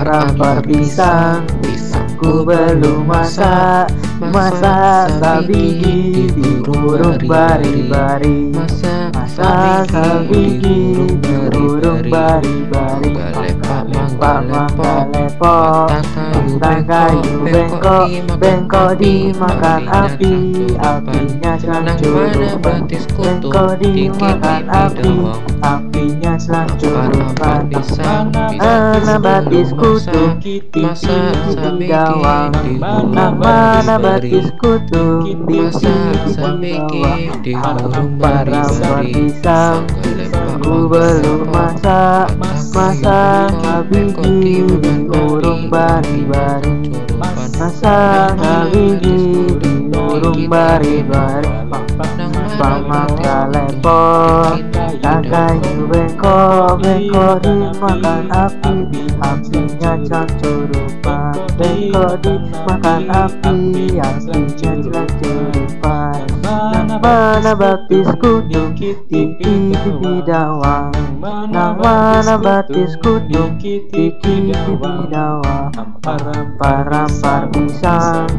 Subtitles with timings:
[0.00, 13.12] Rampar pisang Pisangku belum masak Masak sabi gigi Burung bari-bari Masak sabi gigi Burung bari-bari
[13.12, 16.19] Lepak Lepak mangga mangga
[16.60, 18.06] kayu bengkok
[18.36, 20.32] Bengkok dimakan api.
[20.76, 22.84] Apinya selancurupan
[23.16, 25.14] Bengkok dimakan api.
[25.64, 27.72] Apinya selancurupan
[28.60, 30.36] Mana batis kutu.
[30.40, 32.52] Kiti kiti gawang
[33.08, 35.24] Nah mana batis kutu.
[35.24, 35.56] Kiti
[36.92, 38.68] kiti gawang Para
[39.00, 39.88] pisang
[40.60, 42.36] Aku belum masak
[42.76, 44.68] Masak habis gigi
[45.08, 47.00] Burung bari-bari.
[47.56, 49.56] Masak habis gigi
[49.88, 51.48] Burung bari-bari.
[52.60, 54.60] Pamangga lepok
[55.00, 58.76] kayu bengkok Bengkok dimakan api.
[59.16, 63.56] Apinya cancurupan Bengkok dimakan api.
[63.96, 64.49] Cancurupan
[67.10, 70.94] Mana baptis kutu Tiki tiki dawang
[71.50, 74.54] Nang mana baptis kutu Tiki tiki
[75.10, 75.74] dawang
[76.06, 78.30] Rampar-rampar pisang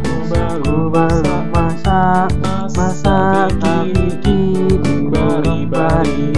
[0.64, 2.32] Ku belum masak
[2.72, 6.32] Masak habigi di bari-bari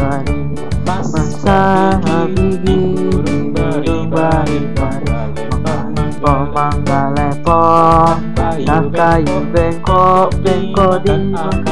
[0.89, 2.79] Masak habigi di
[3.13, 5.37] burung bari-bari
[6.17, 8.17] Pemangga lepok
[8.65, 11.62] Dan kayu bengkok Bengkok dimakan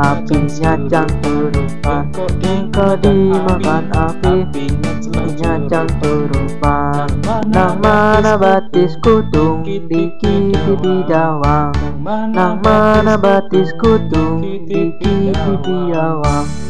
[0.00, 0.30] api.
[0.40, 2.04] Apinya canturupan
[2.40, 7.08] Bengkok dimakan api Apinya canturupan
[7.50, 11.72] Nang mana batis kutung Diki di dawang
[12.04, 16.69] Nang mana batis kutung Diki di dawang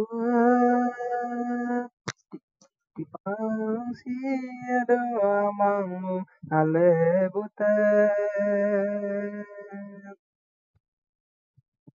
[0.00, 0.06] Di
[3.04, 7.76] manusia doamamu alebutan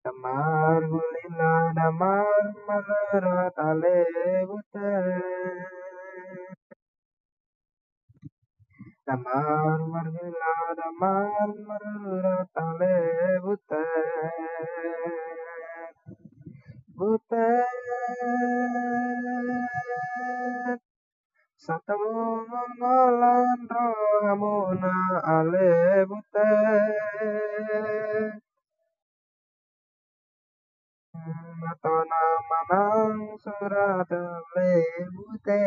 [0.06, 5.66] Damar gulila damar magarat alebutan
[9.06, 11.50] Damar margula damar
[21.88, 24.94] Tamungolan rohamuna
[25.38, 26.50] alebute.
[31.62, 35.64] Matona mamang surat alebute.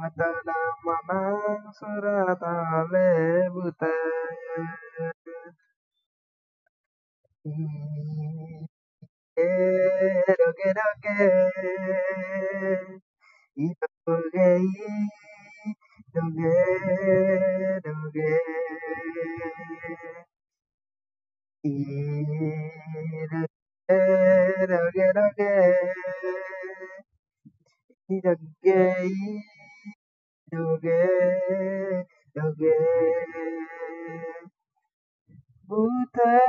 [0.00, 3.96] Matona mamang surat alebute.
[10.74, 11.08] だけ
[13.56, 13.64] 急
[14.32, 14.60] げ
[16.12, 16.42] 急げ
[17.84, 18.20] 急げ
[21.64, 21.70] い
[23.26, 23.48] る
[24.68, 25.42] だけだけ
[28.08, 28.40] いだけ
[30.52, 30.88] どけ
[32.34, 32.66] どけ
[35.68, 36.45] 舞台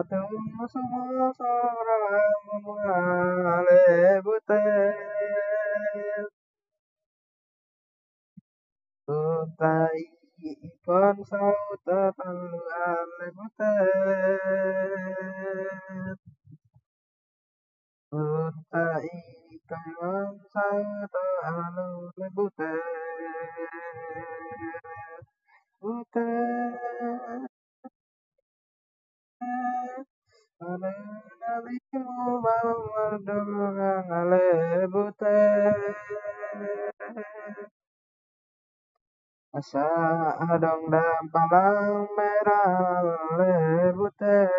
[0.00, 0.32] atum
[0.72, 1.98] samasara
[2.46, 3.80] mumale
[4.24, 4.60] bute
[9.06, 10.02] sutai
[10.50, 13.72] ipan sauta tanale bute
[18.10, 19.10] sutai
[19.56, 22.70] ipan sauta tanale bute
[25.80, 26.28] bute
[34.88, 35.96] Butet
[39.58, 39.82] Asa
[40.38, 43.02] adong dan palang merah
[43.34, 44.54] ale butet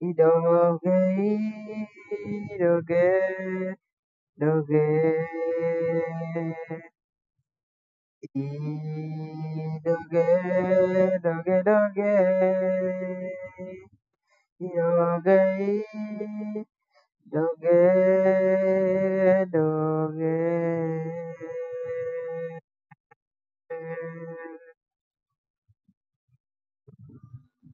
[0.00, 0.96] doge
[2.54, 3.08] idoge.
[4.40, 4.86] Doge.
[8.34, 10.26] Idoge
[11.24, 12.10] doge doge.
[14.60, 15.38] doge, Idoge
[17.32, 17.80] doge
[19.52, 20.55] doge.